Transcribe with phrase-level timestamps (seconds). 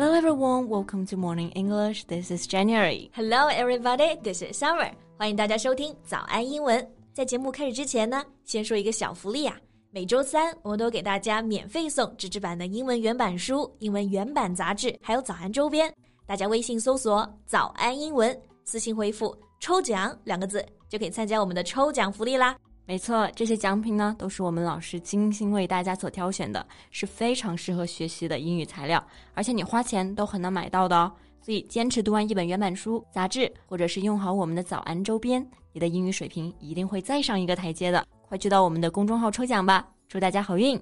[0.00, 2.04] Hello everyone, welcome to Morning English.
[2.04, 3.10] This is January.
[3.12, 4.16] Hello, everybody.
[4.22, 4.92] This is Summer.
[5.18, 6.90] 欢迎大家收听早安英文。
[7.12, 9.54] 在节目开始之前呢，先说一个小福利啊。
[9.90, 15.92] 每周三，我们都给大家免费送纸质版的英文原版书、英文原版杂志，还有早安周边。
[16.24, 22.56] 大家微信搜索“早安英文”，私信回复“抽奖”两个字，就可以参加我们的抽奖福利啦。
[22.90, 29.00] 没错，这些奖品呢都是我们老师精心为大家所挑选的，是非常适合学习的英语材料，
[29.32, 31.12] 而且你花钱都很难买到的哦。
[31.40, 38.04] 所以坚持读完一本原版书、杂志，或者是用好我们的早安周边，你的英语水平一定会再上一个台阶的。
[38.28, 40.76] 快去到我们的公众号抽奖吧，祝大家好运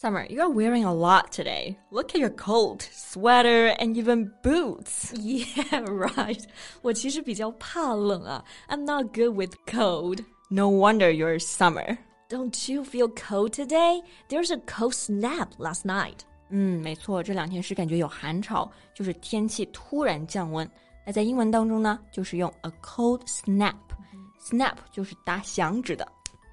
[0.00, 1.76] ！Summer, you are wearing a lot today.
[1.90, 5.12] Look at your coat, sweater, and even boots.
[5.12, 6.42] Yeah, right.
[6.80, 8.42] 我其实比较怕冷啊。
[8.66, 10.24] I'm not good with cold.
[10.53, 11.97] No wonder you're summer.
[12.29, 14.01] Don't you feel cold today?
[14.29, 16.19] There's a cold snap last night.
[16.49, 20.69] 嗯，没错，这两天是感觉有寒潮，就是天气突然降温。
[21.05, 26.07] 那在英文当中呢，就是用 a cold snap。snap 就是打响指的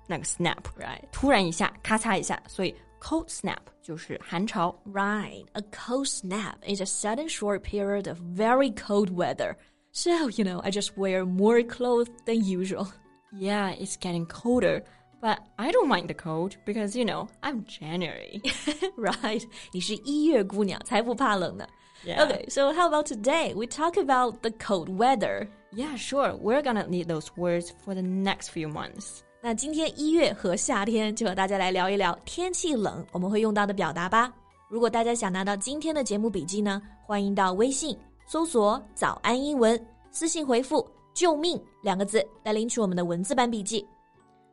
[0.06, 1.00] 那个 snap，right？
[1.12, 4.74] 突然一下，咔嚓一下，所以 cold snap 就是寒潮。
[4.92, 5.46] Right.
[5.52, 9.56] A cold snap is a sudden short period of very cold weather.
[9.92, 12.88] So, you know, I just wear more clothes than usual.
[13.32, 14.82] Yeah, it's getting colder,
[15.20, 18.40] but I don't mind the cold because you know I'm January.
[18.96, 19.42] right.
[19.72, 21.66] 你是一月姑娘，才不怕冷呢。
[22.04, 22.26] Yeah.
[22.26, 23.54] Okay, so how about today?
[23.54, 25.48] We talk about the cold weather.
[25.72, 26.36] Yeah, sure.
[26.36, 29.20] We're gonna need those words for the next few months.
[29.42, 34.32] 那今天一月和夏天就和大家来聊一聊天气冷我们会用到的表达吧。
[34.68, 43.86] 如果大家想拿到今天的节目笔记呢，欢迎到微信搜索“早安英文”，私信回复“ 救命”两个字来领取我们的文字版笔记。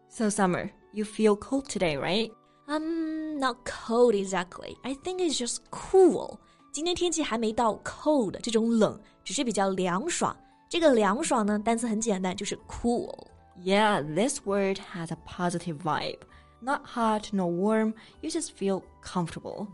[0.10, 2.32] So, Summer, you feel cold today, right?
[2.68, 4.78] Um, not cold exactly.
[4.84, 6.38] I think it's just cool.
[6.72, 10.36] 今天天气还没到 cold 这种冷，只是比较凉爽。
[10.70, 13.28] 这个凉爽呢，单词很简单，就是 cool。
[13.64, 16.20] Yeah, this word has a positive vibe.
[16.62, 19.68] Not hot nor warm, you just feel comfortable.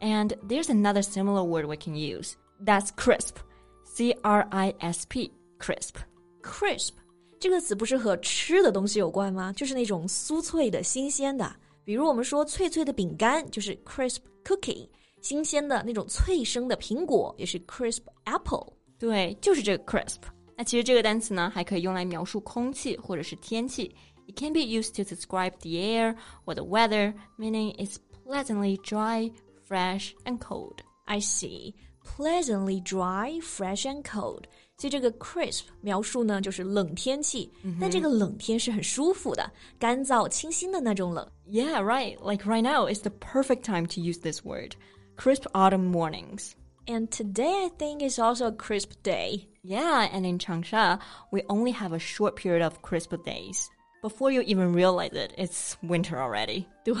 [0.00, 2.34] And there's another similar word we can use.
[2.62, 3.38] That's crisp.
[3.84, 5.96] C R I S P, crisp.
[6.42, 6.90] crisp
[7.38, 9.52] 这个词不是和吃的东西有关吗？
[9.52, 11.54] 就是那种酥脆的、新鲜的。
[11.84, 14.88] 比如我们说脆脆的饼干就是 crisp cookie，
[15.20, 18.66] 新鲜的那种脆生的苹果也是 crisp apple。
[18.98, 20.16] 对，就是这个 crisp。
[20.56, 23.94] 那其实这个单词呢，还可以用来描述空气或者是天气。
[24.26, 26.16] It can be used to describe the air
[26.46, 29.30] or the weather, meaning it's pleasantly dry,
[29.68, 30.78] fresh, and cold.
[31.04, 31.74] I see.
[32.02, 34.44] Pleasantly dry, fresh and cold.
[34.80, 37.50] 所以这个 crisp 描述呢，就是冷天气，
[37.80, 41.26] 但这个冷天是很舒服的，干燥、清新的那种冷。
[41.48, 42.16] Yeah, right.
[42.22, 44.72] Like right now is the perfect time to use this word.
[45.16, 46.52] Crisp autumn mornings.
[46.86, 49.48] And today I think is also a crisp day.
[49.62, 51.00] Yeah, and in Changsha,
[51.32, 53.68] we only have a short period of crisp days.
[54.02, 56.66] Before you even realize it, it's winter already.
[56.84, 56.94] 对，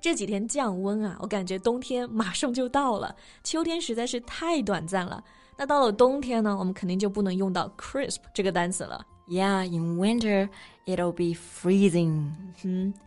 [0.00, 3.14] 这几天降温啊，我感觉冬天马上就到了，
[3.44, 5.24] 秋天实在是太短暂了。
[5.56, 9.04] 那到了冬天呢，我们肯定就不能用到 crisp 这个单词了。
[9.28, 10.48] Yeah, in winter,
[10.86, 12.30] it'll be freezing.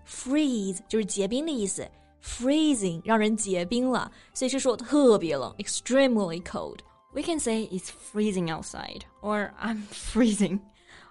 [0.05, 1.89] freeze 就是结冰的意思，
[2.23, 6.79] freezing 让人结冰了，所以是说特别冷，extremely cold。
[7.13, 10.59] We can say it's freezing outside, or I'm freezing,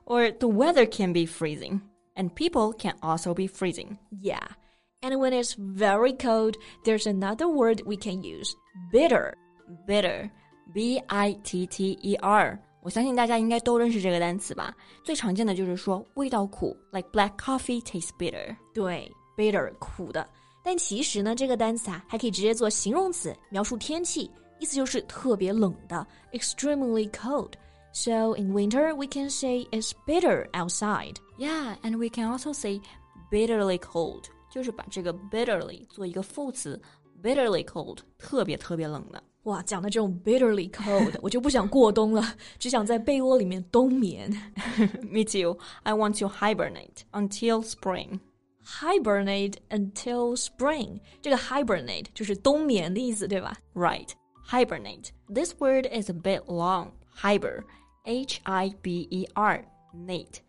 [0.04, 1.80] or the weather can be freezing,
[2.14, 3.96] and people can also be freezing.
[4.22, 4.46] Yeah.
[5.02, 8.54] And when it's very cold, there's another word we can use,
[8.92, 9.34] bitter.
[9.86, 10.30] Bitter,
[10.72, 12.58] B I T T E R.
[12.82, 14.74] 我相信大家应该都认识这个单词吧？
[15.04, 18.56] 最常见的就是说味道苦，like black coffee tastes bitter.
[18.72, 20.26] 对，bitter 苦的。
[20.62, 31.16] 但其实呢，这个单词啊，还可以直接做形容词，描述天气，意思就是特别冷的，extremely cold。So in winter, we can say it's bitter outside.
[31.38, 32.80] Yeah, and we can also say
[33.30, 36.80] bitterly cold，就是把这个 bitterly 做一个副词，
[37.22, 39.22] bitterly cold，特别特别冷的。
[39.44, 44.30] 哇，讲的这种 bitterly cold，我就不想过冬了，只想在被窝里面冬眠。
[45.02, 45.58] Me too.
[45.82, 48.20] I want to hibernate until spring.
[48.62, 53.56] Hibernate until spring，这个 hibernate 就是冬眠的意思，对吧？
[53.74, 54.10] Right.
[54.46, 55.10] Hibernate.
[55.32, 56.88] This word is a bit long.
[57.22, 57.64] Hiber.
[58.04, 59.64] H I B E R.
[59.94, 60.40] Nate.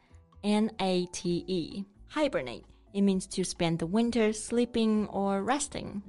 [0.41, 1.85] N A T E.
[2.13, 2.63] Hibernate.
[2.95, 6.01] It means to spend the winter sleeping or resting.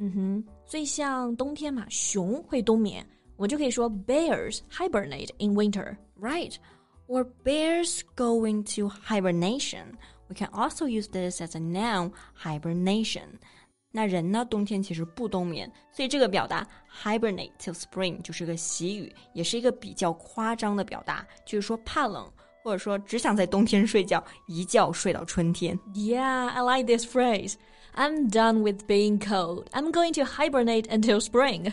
[0.67, 5.97] 所以像冬天嘛，熊会冬眠，我们就可以说 bears hibernate in winter。
[6.21, 6.57] Right.
[7.07, 9.95] Or bears go into hibernation.
[10.29, 13.39] We can also use this as a noun, hibernation.
[13.93, 16.67] 那人呢，冬天其实不冬眠，所以这个表达
[17.03, 22.27] hibernate till spring 就是个习语，也是一个比较夸张的表达，就是说怕冷，
[22.67, 25.79] 或者说只想在冬天睡觉，一觉睡到春天。
[25.95, 27.55] Yeah, I like this phrase.
[27.95, 29.67] I'm done with being cold.
[29.73, 31.73] I'm going to hibernate until spring.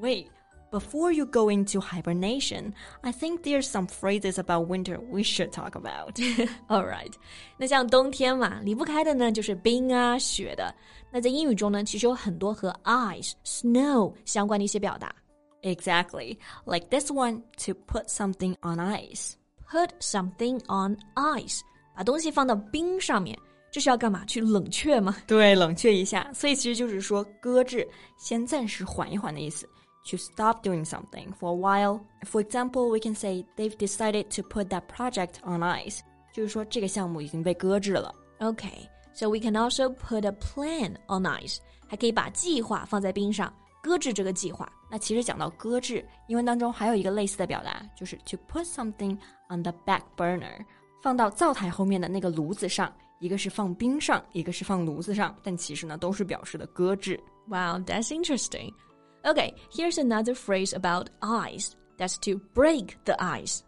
[0.00, 0.26] Wait,
[0.70, 5.74] before you go into hibernation, I think there's some phrases about winter we should talk
[5.74, 6.18] about.
[6.68, 7.12] All right，
[7.56, 10.72] 那像冬天嘛，离不开的呢就是冰啊、雪的。
[11.10, 15.14] 那在英语中呢，其实有很多和 ice、snow 相关的一些表达。
[15.62, 19.32] exactly, like this one to put something on ice.
[19.70, 21.60] Put something on ice，
[21.94, 23.36] 把东西放到冰上面，
[23.70, 24.24] 这是要干嘛？
[24.26, 25.16] 去冷却吗？
[25.26, 29.68] 对，冷却一下，所以其实就是说搁置，先暂时缓一缓的意思。
[30.10, 32.00] To stop doing something for a while.
[32.22, 35.98] For example, we can say they've decided to put that project on ice.
[36.32, 38.14] 就是说这个项目已经被搁置了。
[38.38, 41.56] Okay, so we can also put a plan on ice，
[41.88, 43.52] 还可以把计划放在冰上，
[43.82, 44.70] 搁置这个计划。
[44.90, 49.16] 那其实讲到搁置，英文当中还有一个类似的表达，就是 to put something
[49.48, 50.64] on the back burner，
[51.02, 52.92] 放到灶台后面的那个炉子上。
[53.18, 57.18] 一个是放冰上，一个是放炉子上，但其实呢都是表示的搁置。
[57.46, 58.74] Wow, that's interesting.
[59.22, 61.70] Okay, here's another phrase about ice.
[61.96, 63.60] That's to break the ice.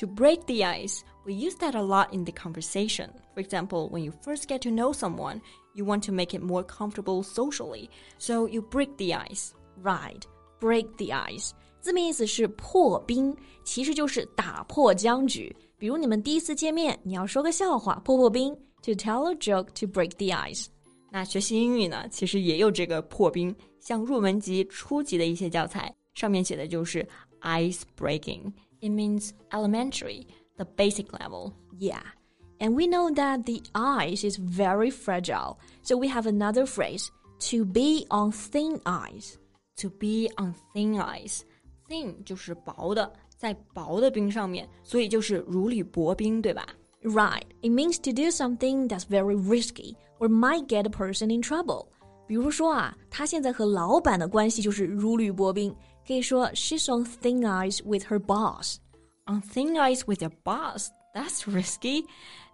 [0.00, 3.10] To break the ice, we use that a lot in the conversation.
[3.34, 5.42] For example, when you first get to know someone,
[5.74, 9.52] you want to make it more comfortable socially, so you break the ice.
[9.82, 10.22] Right,
[10.60, 11.50] break the ice.
[11.80, 15.54] 字面意思是破冰，其实就是打破僵局。
[15.76, 20.66] 比如你们第一次见面，你要说个笑话破破冰，to tell a joke to break the ice。
[21.10, 27.06] 那学习英语呢，其实也有这个破冰，像入门级、初级的一些教材，上面写的就是
[27.42, 28.52] ice breaking.
[28.80, 30.26] It means elementary,
[30.56, 31.52] the basic level.
[31.78, 32.02] Yeah,
[32.58, 37.08] and we know that the ice is very fragile, so we have another phrase
[37.50, 39.36] to be on thin ice.
[39.78, 41.40] To be on thin ice,
[41.88, 46.64] thin 就是薄的，在薄的冰上面，所以就是如履薄冰，对吧？
[47.02, 51.42] Right, it means to do something that's very risky or might get a person in
[51.42, 51.88] trouble.
[52.26, 55.74] 比如说啊，他现在和老板的关系就是如履薄冰，
[56.06, 58.76] 可以说 she's on thin ice with her boss.
[59.26, 62.04] On thin ice with your boss, that's risky.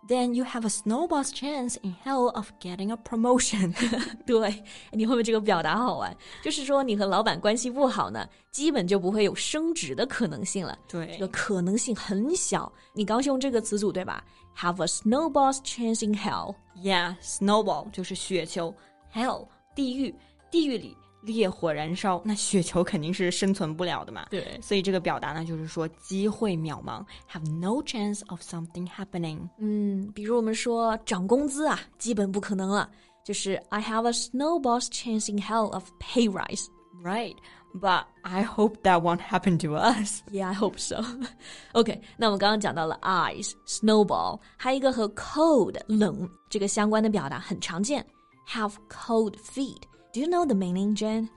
[0.08, 3.74] Then you have a snowball's chance in hell of getting a promotion.
[4.24, 6.16] 对，你会不会这个表达好玩？
[6.42, 10.78] 就是说你和老板关系不好呢，基本就不会有升职的可能性了。
[10.88, 12.72] 对这个可能性很小。
[12.94, 14.24] 你刚是用这个词组对吧？
[14.56, 16.54] Have a snowball's chance in hell.
[16.82, 18.74] Yeah, snowball 就是雪球，
[19.14, 20.14] hell 地狱，
[20.50, 24.26] 地狱里 烈火燃烧，那雪球肯定是生存不了的嘛。
[24.30, 29.38] 对所以这个表达呢，就是说机会渺茫，have no chance of something happening。
[29.58, 32.90] 嗯，比如我们说涨工资啊，基本不可能了。
[33.22, 36.66] 就是 I have a snowball's chance in hell of pay rise.
[37.02, 37.36] Right,
[37.74, 40.22] but I hope that won't happen to us.
[40.30, 41.02] Yeah, I hope so.
[41.72, 48.04] OK，那我们刚刚讲到了 ice、snowball，还有一个和 cold 冷这个相关的表达很常见，
[48.48, 49.82] have cold feet.
[50.15, 51.27] Do you know the meaning？JAN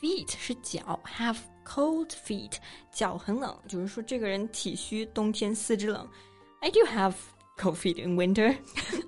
[0.00, 1.36] Feet 是脚，have
[1.66, 2.54] cold feet，
[2.90, 6.08] 脚很冷，就是说这个人体虚，冬天四肢冷。
[6.60, 7.12] I do have
[7.58, 8.56] cold feet in winter.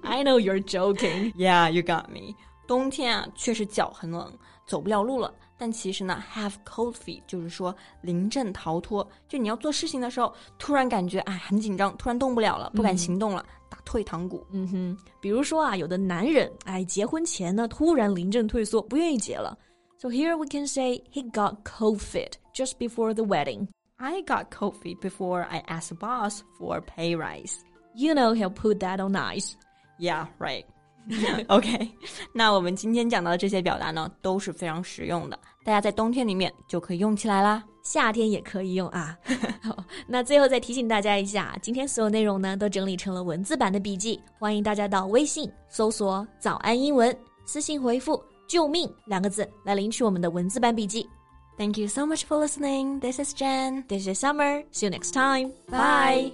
[0.03, 1.32] I know you're joking.
[1.37, 2.35] Yeah, you got me.
[2.67, 4.31] 冬天啊，确实脚很冷，
[4.67, 5.32] 走不了路了。
[5.56, 13.63] 但其实呢，have cold feet 就是说临阵逃脱，就你要做事情的时候，突然感觉哎很紧张，突然动不了了，不敢行动了，打
[13.94, 14.44] 退堂鼓。
[14.50, 19.56] 嗯哼，比如说啊，有的男人哎，结婚前呢突然临阵退缩，不愿意结了。
[19.98, 23.68] So here we can say he got cold feet just before the wedding.
[23.94, 27.58] I got cold feet before I asked the boss for a pay rise.
[27.94, 29.52] You know he'll put that on ice.
[30.00, 30.64] Yeah, right.
[31.46, 31.88] OK，
[32.32, 37.62] 那我们今天讲到的这些表达呢，都是非常实用的，大家在冬天里面就可以用起来啦。
[37.85, 39.17] 夏天也可以用啊。
[39.62, 51.09] 好，那最后再提醒大家一下，今天所有内容呢都整理成了文字版的笔记，欢迎大家到微信搜索“早安英文”，私信回复“救命”两个字来领取我们的文字版笔记。
[51.57, 52.99] Thank you so much for listening.
[52.99, 53.85] This is Jen.
[53.87, 54.64] This is Summer.
[54.73, 55.53] See you next time.
[55.69, 56.33] Bye.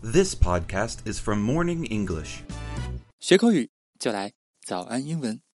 [0.00, 2.44] This podcast is from Morning English.
[3.20, 4.32] 学口语就来
[4.64, 5.42] 早安英文。